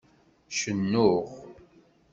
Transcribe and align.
Cennuɣ. 0.59 1.23